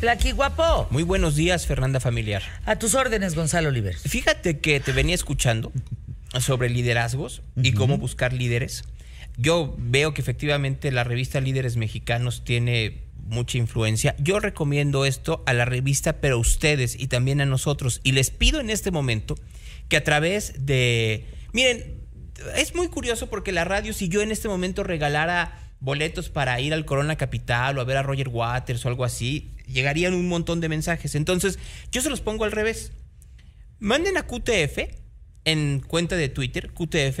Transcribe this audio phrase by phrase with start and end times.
[0.00, 0.88] Plaqui guapo.
[0.90, 2.42] Muy buenos días, Fernanda Familiar.
[2.64, 3.94] A tus órdenes, Gonzalo Oliver.
[3.94, 5.72] Fíjate que te venía escuchando
[6.40, 8.84] sobre liderazgos y cómo buscar líderes.
[9.36, 14.16] Yo veo que efectivamente la revista Líderes Mexicanos tiene mucha influencia.
[14.18, 18.00] Yo recomiendo esto a la revista, pero a ustedes y también a nosotros.
[18.02, 19.34] Y les pido en este momento
[19.90, 21.26] que a través de...
[21.52, 22.00] Miren,
[22.56, 26.72] es muy curioso porque la radio, si yo en este momento regalara boletos para ir
[26.72, 30.60] al Corona Capital o a ver a Roger Waters o algo así, llegarían un montón
[30.60, 31.14] de mensajes.
[31.14, 31.58] Entonces,
[31.90, 32.92] yo se los pongo al revés.
[33.78, 34.78] Manden a QTF,
[35.44, 37.20] en cuenta de Twitter, QTF,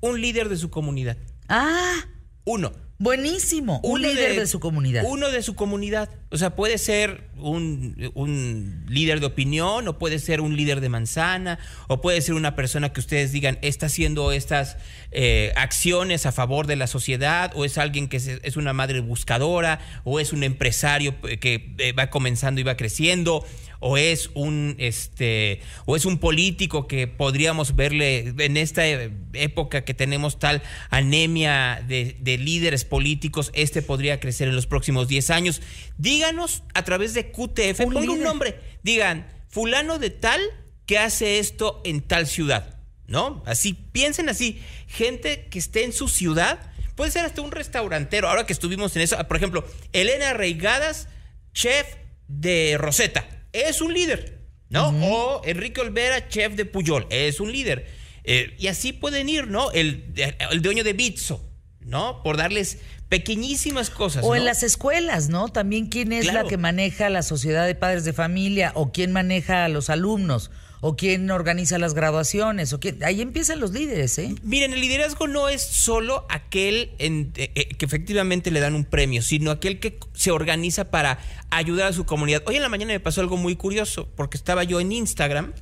[0.00, 1.18] un líder de su comunidad.
[1.48, 2.06] Ah,
[2.44, 2.72] Uno.
[3.00, 3.80] Buenísimo.
[3.82, 5.02] Un Uno líder de, su comunidad.
[5.06, 6.10] Uno de su comunidad.
[6.30, 10.88] O sea, puede ser un, un líder de opinión, o puede ser un líder de
[10.90, 14.76] manzana, o puede ser una persona que ustedes digan está haciendo estas
[15.10, 19.00] eh, acciones a favor de la sociedad, o es alguien que se- es una madre
[19.00, 23.44] buscadora, o es un empresario eh, que eh, va comenzando y va creciendo,
[23.80, 29.94] o es un este o es un político que podríamos verle en esta época que
[29.94, 35.62] tenemos tal anemia de, de líderes políticos, este podría crecer en los próximos 10 años.
[35.98, 40.40] Díganos a través de QTF, Un un nombre, digan, fulano de tal
[40.86, 43.42] que hace esto en tal ciudad, ¿no?
[43.46, 48.44] Así, piensen así, gente que esté en su ciudad, puede ser hasta un restaurantero, ahora
[48.44, 51.08] que estuvimos en eso, por ejemplo, Elena Reigadas,
[51.52, 51.86] chef
[52.28, 54.88] de Rosetta, es un líder, ¿no?
[54.88, 57.86] O Enrique Olvera, chef de Puyol, es un líder.
[58.24, 59.70] Eh, y así pueden ir, ¿no?
[59.72, 60.12] El,
[60.50, 61.48] el dueño de Bitso,
[61.80, 62.22] ¿no?
[62.22, 64.24] Por darles pequeñísimas cosas.
[64.24, 65.48] O en las escuelas, ¿no?
[65.48, 66.42] También quién es Claro.
[66.44, 70.50] la que maneja la sociedad de padres de familia, o quién maneja a los alumnos,
[70.80, 73.02] o quién organiza las graduaciones, o quién.
[73.04, 74.34] Ahí empiezan los líderes, ¿eh?
[74.42, 79.20] Miren, el liderazgo no es solo aquel eh, eh, que efectivamente le dan un premio,
[79.20, 81.18] sino aquel que se organiza para
[81.50, 82.42] ayudar a su comunidad.
[82.46, 85.52] Hoy en la mañana me pasó algo muy curioso, porque estaba yo en Instagram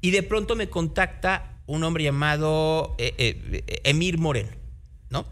[0.00, 4.50] y de pronto me contacta un hombre llamado eh, Emir Moreno,
[5.08, 5.26] ¿no?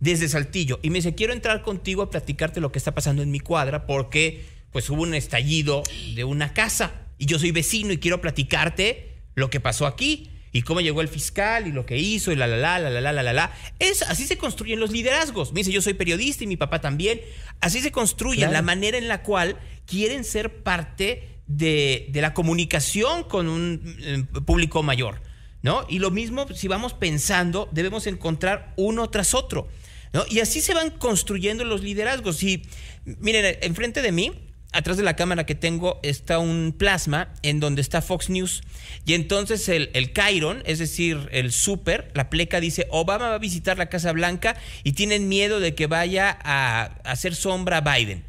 [0.00, 0.80] Desde Saltillo.
[0.82, 3.86] Y me dice, quiero entrar contigo a platicarte lo que está pasando en mi cuadra,
[3.86, 5.82] porque pues hubo un estallido
[6.14, 10.60] de una casa y yo soy vecino y quiero platicarte lo que pasó aquí y
[10.60, 13.22] cómo llegó el fiscal y lo que hizo y la la la la la la
[13.22, 13.52] la la.
[13.78, 15.52] Es así se construyen los liderazgos.
[15.54, 17.22] Me dice, yo soy periodista y mi papá también.
[17.62, 18.52] Así se construyen Claro.
[18.52, 24.22] la manera en la cual quieren ser parte de, de la comunicación con un eh,
[24.42, 25.22] público mayor,
[25.62, 25.86] ¿no?
[25.88, 29.66] Y lo mismo, si vamos pensando, debemos encontrar uno tras otro,
[30.12, 30.24] ¿no?
[30.28, 32.42] Y así se van construyendo los liderazgos.
[32.42, 32.62] Y
[33.06, 34.30] miren, enfrente de mí,
[34.74, 38.62] atrás de la cámara que tengo, está un plasma en donde está Fox News.
[39.06, 43.38] Y entonces el, el Chiron, es decir, el super, la pleca dice, Obama va a
[43.38, 48.24] visitar la Casa Blanca y tienen miedo de que vaya a hacer sombra a Biden.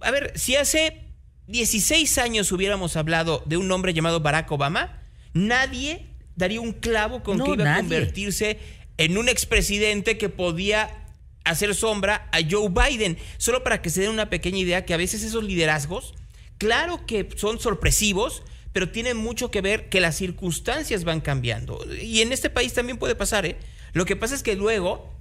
[0.00, 1.00] A ver, si hace
[1.46, 5.00] 16 años hubiéramos hablado de un hombre llamado Barack Obama,
[5.32, 8.58] nadie daría un clavo con No, que iba a convertirse
[8.98, 11.01] en un expresidente que podía
[11.44, 13.18] hacer sombra a Joe Biden.
[13.38, 16.14] Solo para que se den una pequeña idea que a veces esos liderazgos,
[16.58, 18.42] claro que son sorpresivos,
[18.72, 21.84] pero tienen mucho que ver que las circunstancias van cambiando.
[22.00, 23.58] Y en este país también puede pasar, ¿eh?
[23.92, 25.12] Lo que pasa es que luego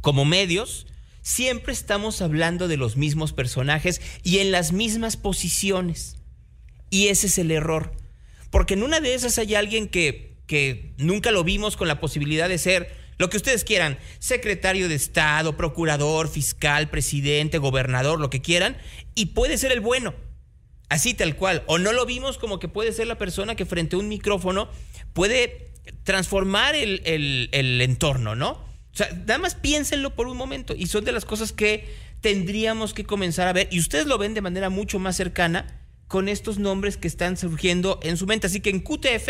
[0.00, 0.86] como medios,
[1.22, 6.16] siempre estamos hablando de los mismos personajes y en las mismas posiciones.
[6.90, 7.92] Y ese es el error.
[8.50, 12.48] Porque en una de esas hay alguien que, que nunca lo vimos con la posibilidad
[12.48, 18.40] de ser lo que ustedes quieran, secretario de Estado, procurador, fiscal, presidente, gobernador, lo que
[18.40, 18.76] quieran,
[19.14, 20.14] y puede ser el bueno.
[20.88, 21.64] Así tal cual.
[21.66, 24.70] O no lo vimos como que puede ser la persona que frente a un micrófono
[25.12, 25.72] puede
[26.04, 28.52] transformar el, el- entorno, ¿no?
[28.52, 30.74] O sea, nada más piénsenlo por un momento.
[30.74, 33.68] Y son de las cosas que tendríamos que comenzar a ver.
[33.70, 38.00] Y ustedes lo ven de manera mucho más cercana con estos nombres que están surgiendo
[38.02, 38.46] en su mente.
[38.46, 39.28] Así que en QTF,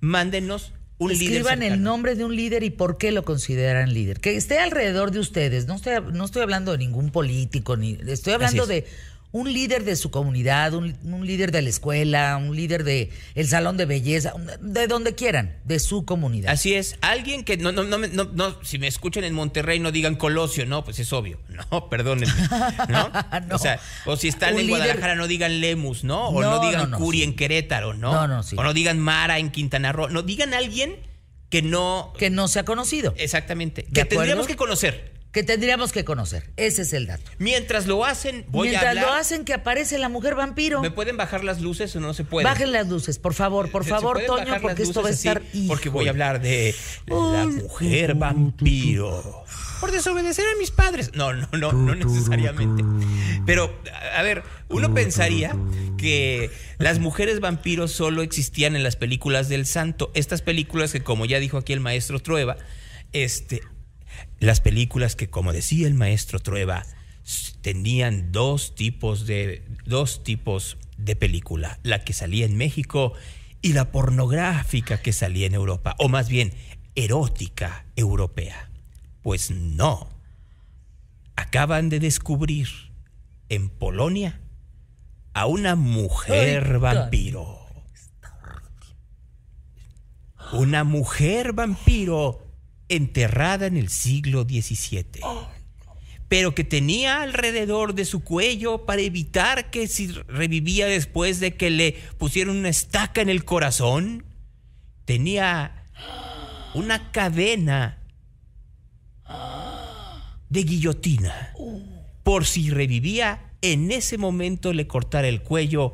[0.00, 1.28] mándenos un líder.
[1.28, 4.20] Escriban el nombre de un líder y por qué lo consideran líder.
[4.20, 5.66] Que esté alrededor de ustedes.
[5.66, 8.68] No estoy, no estoy hablando de ningún político, ni estoy hablando es.
[8.68, 8.86] de
[9.32, 13.48] un líder de su comunidad, un, un líder de la escuela, un líder de el
[13.48, 16.52] salón de belleza, de donde quieran, de su comunidad.
[16.52, 19.90] Así es, alguien que no, no, no, no, no, si me escuchan en Monterrey no
[19.90, 21.40] digan Colosio, no, pues es obvio,
[21.70, 22.34] no, perdónenme,
[22.88, 23.08] ¿no?
[23.08, 23.54] No.
[23.54, 26.28] O sea, o si están Un en líder- Guadalajara no digan Lemus, ¿no?
[26.28, 27.24] O no, digan Curi sí.
[27.24, 28.12] en Querétaro, ¿no?
[28.12, 28.54] No, no, sí.
[28.58, 30.96] O no digan Mara en Quintana Roo, no, digan alguien
[31.48, 34.20] que no, que no se ha conocido, exactamente, ¿De que acuerdo?
[34.20, 35.12] tendríamos que conocer.
[35.32, 36.50] Que tendríamos que conocer.
[36.56, 37.30] Ese es el dato.
[37.38, 39.06] Mientras lo hacen, voy Mientras a hablar.
[39.06, 40.82] lo hacen que aparece la mujer vampiro.
[40.82, 42.44] ¿Me pueden bajar las luces o no se puede?
[42.44, 45.42] Bajen las luces, por favor, por ¿Se- se favor, Toño, porque esto va a estar.
[45.48, 45.66] así?
[45.68, 46.74] Porque voy a hablar de
[47.06, 49.44] la mujer vampiro.
[49.80, 51.10] por desobedecer a mis padres.
[51.14, 52.84] No, no, no, no necesariamente.
[53.46, 53.74] Pero,
[54.16, 55.56] a ver, uno pensaría
[55.98, 60.12] que las mujeres vampiros solo existían en las películas del santo.
[60.14, 62.58] Estas películas que, como ya dijo aquí el maestro Trueba,
[63.12, 63.60] este,
[64.40, 66.84] las películas que, como decía el maestro Trueba,
[67.60, 73.12] tenían dos tipos de dos tipos de película, la que salía en México
[73.60, 76.52] y la pornográfica que salía en Europa, o más bien
[76.94, 78.70] erótica europea.
[79.22, 80.08] Pues no.
[81.36, 82.68] Acaban de descubrir
[83.48, 84.40] en Polonia
[85.32, 87.60] a una mujer vampiro.
[90.52, 92.41] Una mujer vampiro
[92.94, 95.22] enterrada en el siglo XVII
[96.32, 101.68] pero que tenía alrededor de su cuello para evitar que si revivía después de que
[101.68, 104.24] le pusieron una estaca en el corazón,
[105.04, 105.90] tenía
[106.72, 107.98] una cadena
[110.48, 111.52] de guillotina.
[112.22, 115.92] Por si revivía, en ese momento le cortara el cuello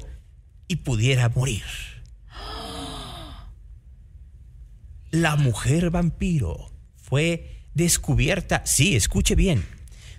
[0.69, 1.65] y pudiera morir.
[5.11, 6.78] La mujer vampiro
[7.09, 9.65] fue descubierta, sí, escuche bien,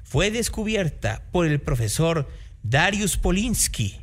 [0.03, 2.27] fue descubierta por el profesor
[2.63, 4.01] Darius Polinsky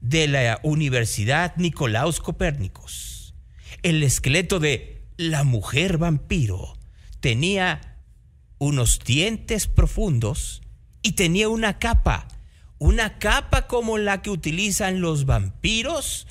[0.00, 3.34] de la Universidad Nicolaus Copérnicos.
[3.82, 6.78] El esqueleto de la mujer vampiro
[7.18, 7.98] tenía
[8.58, 10.62] unos dientes profundos
[11.02, 12.28] y tenía una capa,
[12.78, 16.28] una capa como la que utilizan los vampiros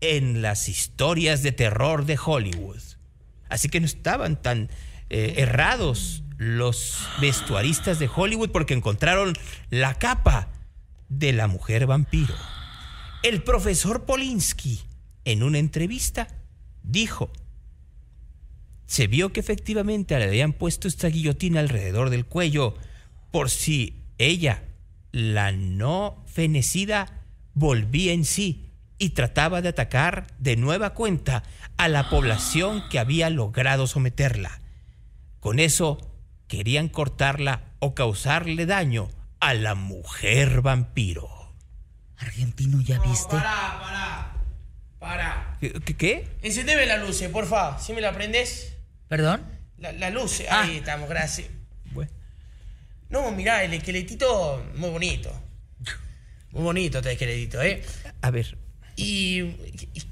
[0.00, 2.80] en las historias de terror de Hollywood.
[3.50, 4.70] Así que no estaban tan
[5.10, 9.34] eh, errados los vestuaristas de Hollywood porque encontraron
[9.70, 10.48] la capa
[11.08, 12.34] de la mujer vampiro.
[13.22, 14.80] El profesor Polinsky,
[15.24, 16.28] en una entrevista,
[16.82, 17.32] dijo,
[18.86, 22.74] se vio que efectivamente le habían puesto esta guillotina alrededor del cuello
[23.30, 24.62] por si ella,
[25.12, 27.24] la no fenecida,
[27.54, 31.42] volvía en sí y trataba de atacar de nueva cuenta
[31.76, 34.60] a la población que había logrado someterla.
[35.40, 35.98] Con eso
[36.48, 39.08] querían cortarla o causarle daño
[39.40, 41.28] a la mujer vampiro.
[42.16, 43.36] Argentino, ¿ya viste?
[43.36, 44.32] Para, para,
[44.98, 45.56] para.
[45.60, 45.72] ¿Qué?
[45.96, 46.28] qué?
[46.42, 47.78] Encendeme la luz, eh, porfa.
[47.78, 48.74] ¿Sí me la prendes?
[49.08, 49.42] ¿Perdón?
[49.78, 50.62] La, la luz, Ah.
[50.62, 51.48] ahí estamos, gracias.
[51.92, 52.10] Bueno,
[53.10, 55.32] No, mirá, el esqueletito muy bonito.
[56.50, 57.84] Muy bonito este esqueletito, ¿eh?
[58.22, 58.58] a ver,
[58.96, 60.02] Y, y-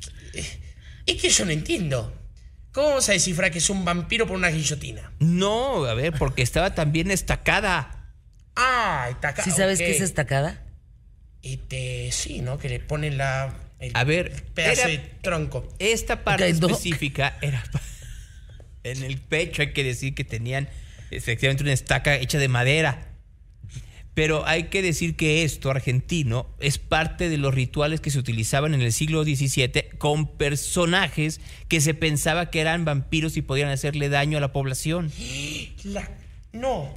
[1.07, 2.13] Es que yo no entiendo.
[2.77, 5.11] ¿Cómo vamos a descifrar que es un vampiro por una guillotina?
[5.19, 8.13] no, a ver, porque estaba también estacada.
[8.55, 9.43] Ah, está acá.
[9.43, 10.63] ¿Sí sabes qué es estacada?
[11.43, 12.59] Este, sí, ¿no?
[12.59, 13.55] Que le ponen la.
[13.79, 15.67] el A ver, pedazo era- de tronco.
[15.79, 17.65] Esta parte específica era
[18.85, 20.69] en el pecho, hay que decir que tenían
[21.11, 23.09] efectivamente una estaca hecha de madera.
[24.17, 28.73] Pero hay que decir que esto argentino es parte de los rituales que se utilizaban
[28.73, 34.09] en el siglo XVII con personajes que se pensaba que eran vampiros y podían hacerle
[34.09, 35.13] daño a la población.
[35.85, 36.11] La-
[36.55, 36.95] No.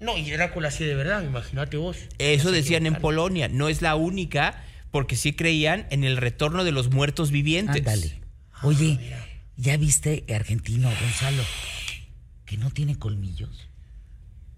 [0.00, 1.96] No, y Drácula sí de verdad, imagínate vos.
[2.18, 2.96] Eso decían en.
[2.96, 3.46] Polonia.
[3.46, 7.76] No es la única, porque sí creían en el retorno de los muertos vivientes.
[7.86, 8.20] Ándale.
[8.64, 8.98] Oye,
[9.56, 11.44] ¿ya viste, argentino, Gonzalo?
[12.46, 13.68] Que no tiene colmillos.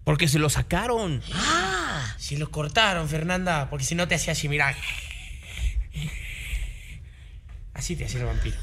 [0.03, 1.21] Porque se lo sacaron.
[2.17, 4.75] Si los cortaron, Fernanda, porque si no te hacía así, mirá.
[7.73, 8.57] Así te hacía el vampiro.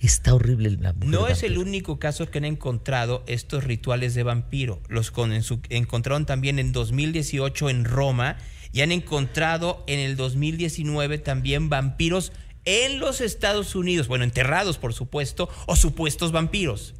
[0.00, 4.22] Está horrible la mujer No es el único caso que han encontrado estos rituales de
[4.22, 4.80] vampiro.
[4.88, 8.36] Los con- en su- encontraron también en 2018 en Roma
[8.72, 12.32] y han encontrado en el 2019 también vampiros
[12.64, 14.06] en los Estados Unidos.
[14.06, 16.94] Bueno, enterrados, por supuesto, o supuestos vampiros.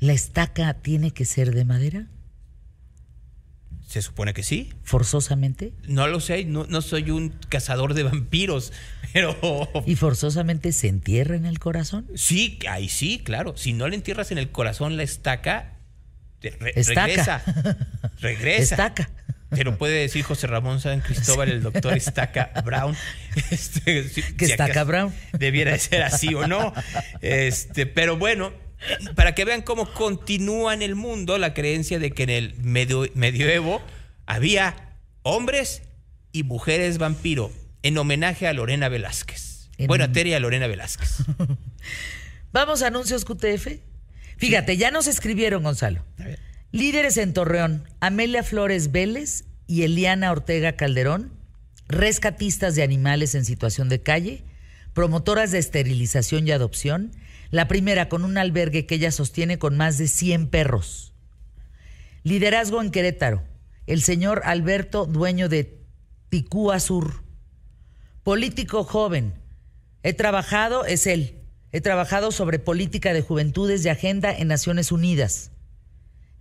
[0.00, 2.06] ¿La estaca tiene que ser de madera?
[3.86, 4.72] Se supone que sí.
[4.84, 5.72] ¿Forzosamente?
[5.88, 8.72] No lo sé, no, no soy un cazador de vampiros,
[9.12, 9.36] pero
[9.86, 12.06] ¿Y forzosamente se entierra en el corazón?
[12.14, 13.56] sí, ahí sí, claro.
[13.56, 15.72] Si no le entierras en el corazón la estaca,
[16.38, 17.06] te- re- Estaca.
[17.06, 17.42] regresa.
[18.20, 18.74] Regresa.
[18.74, 19.10] Estaca.
[19.50, 22.94] Te lo puede decir José Ramón San Cristóbal, el doctor Estaca Brown.
[23.50, 25.12] Este, si- ¿Que si Estaca Brown?
[25.36, 26.72] Debiera de ser así o no.
[27.20, 28.52] Este, pero bueno,
[29.14, 33.06] para que vean cómo continúa en el mundo la creencia de que en el medio,
[33.14, 33.80] medioevo
[34.26, 35.82] había hombres
[36.32, 39.68] y mujeres vampiro en homenaje a Lorena Velázquez.
[39.78, 41.16] En- Bueno, a Tere y a Lorena Velázquez.
[42.52, 43.68] Vamos a anuncios QTF.
[44.36, 46.04] Fíjate, ya nos escribieron, Gonzalo.
[46.72, 51.32] Líderes en Torreón, Amelia Flores Vélez y Eliana Ortega Calderón,
[51.88, 54.44] rescatistas de animales en situación de calle,
[54.94, 57.12] promotoras de esterilización y adopción,
[57.50, 61.14] La primera con un albergue que ella sostiene con más de 100 perros.
[62.22, 63.42] Liderazgo en Querétaro.
[63.86, 65.82] El señor Alberto, dueño de
[66.28, 67.24] Ticúa Sur.
[68.22, 69.34] Político joven.
[70.02, 71.40] He trabajado, es él.
[71.72, 75.50] He trabajado sobre política de juventudes y agenda en Naciones Unidas.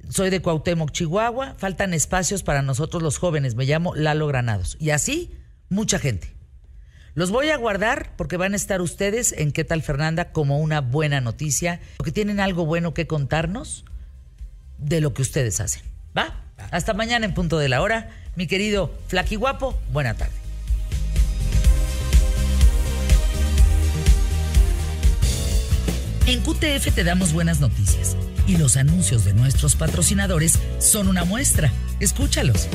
[0.10, 1.56] Soy de Cuauhtémoc, Chihuahua.
[1.58, 3.56] Faltan espacios para nosotros los jóvenes.
[3.56, 4.78] Me llamo Lalo Granados.
[4.80, 5.32] Y así,
[5.70, 6.39] mucha gente.
[7.16, 10.32] Los voy a guardar porque van a estar ustedes en ¿Qué tal Fernanda?
[10.32, 13.86] como una buena noticia, porque tienen algo bueno que contarnos
[14.78, 15.84] de lo que ustedes hacen.
[16.18, 16.44] ¿Va?
[16.72, 18.10] Hasta mañana en punto de la hora.
[18.36, 20.34] Mi querido Flaqui Guapo, buena tarde.
[26.26, 31.72] En QTF te damos buenas noticias y los anuncios de nuestros patrocinadores son una muestra.
[32.00, 32.68] Escúchalos.